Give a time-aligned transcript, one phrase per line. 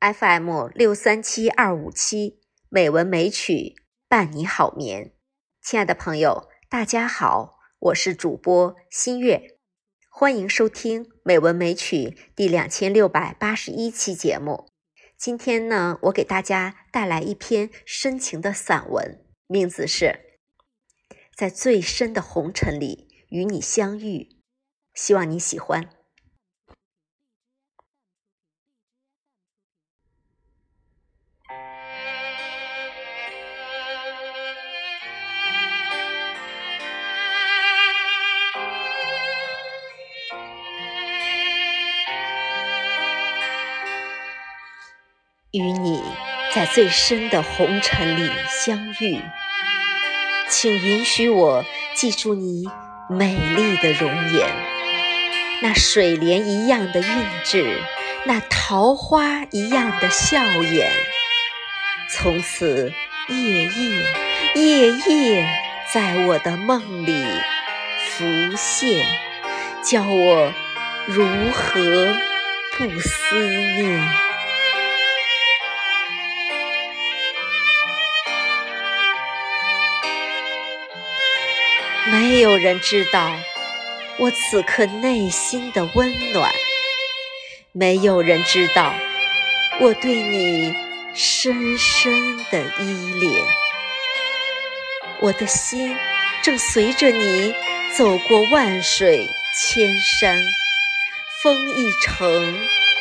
[0.00, 2.40] FM 六三七二五七
[2.70, 3.74] 美文美曲
[4.08, 5.12] 伴你好眠。
[5.60, 9.58] 亲爱的朋友，大家好，我是主播新月，
[10.10, 14.70] 欢迎收听美文美曲第两千六百八十一期节目。
[15.18, 20.06] 今天呢，我给大家带来一篇深情的散文，名字是
[21.36, 24.22] 《在最深的红尘里与你相遇》，
[24.94, 25.90] 希望你喜欢。
[45.52, 46.00] 与你
[46.54, 49.20] 在最深的红尘里相遇，
[50.48, 51.64] 请允许我
[51.96, 52.68] 记住你
[53.08, 54.48] 美丽的容颜，
[55.60, 57.06] 那水莲一样的韵
[57.44, 57.80] 致，
[58.26, 60.92] 那桃花一样的笑颜，
[62.08, 62.92] 从此
[63.28, 64.04] 夜夜
[64.54, 65.48] 夜夜
[65.92, 67.24] 在我的梦里
[68.06, 68.24] 浮
[68.56, 69.04] 现，
[69.82, 70.52] 教我
[71.06, 72.14] 如何
[72.78, 74.29] 不思念。
[82.08, 83.30] 没有人知道
[84.18, 86.50] 我此刻内心的温暖，
[87.72, 88.94] 没有人知道
[89.80, 90.74] 我对你
[91.14, 93.44] 深深的依恋。
[95.20, 95.94] 我的心
[96.42, 97.54] 正随着你
[97.96, 100.42] 走过万水千山，
[101.42, 102.54] 风一程，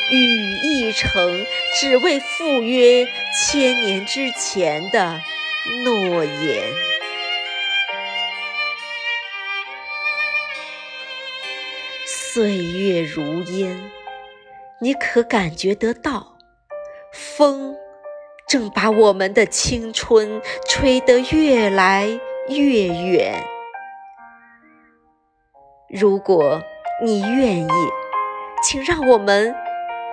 [0.10, 1.46] 雨一程，
[1.80, 5.22] 只为赴约千年之前的
[5.86, 6.89] 诺言。
[12.40, 13.92] 岁月如烟，
[14.80, 16.38] 你可感觉得到？
[17.12, 17.76] 风
[18.48, 22.08] 正把我们的青春吹得越来
[22.48, 23.44] 越远。
[25.90, 26.62] 如果
[27.04, 27.90] 你愿意，
[28.64, 29.54] 请让我们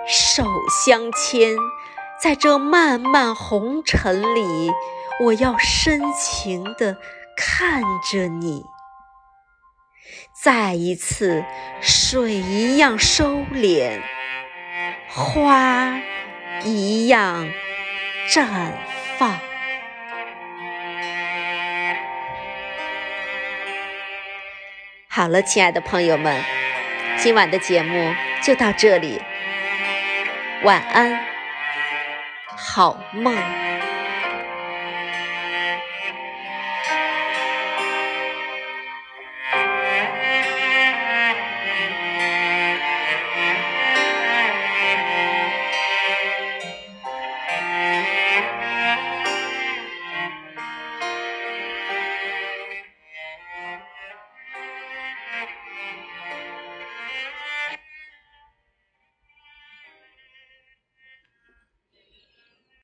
[0.05, 0.43] 手
[0.85, 1.55] 相牵，
[2.21, 4.69] 在这漫漫红尘里，
[5.23, 6.97] 我要深情地
[7.37, 8.65] 看着你。
[10.39, 11.43] 再一次，
[11.81, 13.99] 水一样收敛，
[15.09, 15.99] 花
[16.63, 17.51] 一样
[18.29, 18.45] 绽
[19.17, 19.39] 放。
[25.07, 26.43] 好了，亲爱的朋友们，
[27.17, 29.19] 今晚的节目就到这里，
[30.61, 31.19] 晚安，
[32.55, 33.35] 好梦。